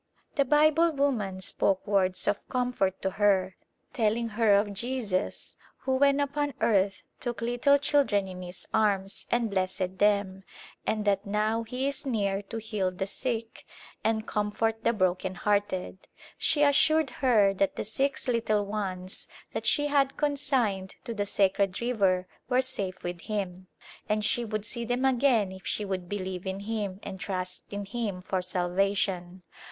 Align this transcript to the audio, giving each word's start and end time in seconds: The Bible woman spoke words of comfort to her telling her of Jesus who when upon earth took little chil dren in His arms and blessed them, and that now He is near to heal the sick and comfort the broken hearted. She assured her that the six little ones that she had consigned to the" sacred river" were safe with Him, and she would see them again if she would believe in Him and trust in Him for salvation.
The 0.33 0.45
Bible 0.45 0.89
woman 0.91 1.41
spoke 1.41 1.85
words 1.85 2.27
of 2.27 2.49
comfort 2.49 3.03
to 3.03 3.11
her 3.11 3.55
telling 3.93 4.29
her 4.29 4.55
of 4.55 4.73
Jesus 4.73 5.55
who 5.81 5.93
when 5.93 6.19
upon 6.19 6.55
earth 6.59 7.03
took 7.19 7.39
little 7.39 7.77
chil 7.77 8.03
dren 8.03 8.27
in 8.27 8.41
His 8.41 8.67
arms 8.73 9.27
and 9.29 9.47
blessed 9.51 9.99
them, 9.99 10.43
and 10.87 11.05
that 11.05 11.27
now 11.27 11.61
He 11.61 11.87
is 11.87 12.03
near 12.03 12.41
to 12.41 12.57
heal 12.57 12.89
the 12.89 13.05
sick 13.05 13.63
and 14.03 14.25
comfort 14.25 14.83
the 14.83 14.91
broken 14.91 15.35
hearted. 15.35 16.07
She 16.39 16.63
assured 16.63 17.11
her 17.21 17.53
that 17.53 17.75
the 17.75 17.83
six 17.83 18.27
little 18.27 18.65
ones 18.65 19.27
that 19.53 19.67
she 19.67 19.85
had 19.85 20.17
consigned 20.17 20.95
to 21.03 21.13
the" 21.13 21.27
sacred 21.27 21.79
river" 21.79 22.25
were 22.49 22.63
safe 22.63 23.03
with 23.03 23.21
Him, 23.21 23.67
and 24.09 24.25
she 24.25 24.43
would 24.45 24.65
see 24.65 24.83
them 24.83 25.05
again 25.05 25.51
if 25.51 25.67
she 25.67 25.85
would 25.85 26.09
believe 26.09 26.47
in 26.47 26.61
Him 26.61 26.99
and 27.03 27.19
trust 27.19 27.71
in 27.71 27.85
Him 27.85 28.23
for 28.23 28.41
salvation. 28.41 29.43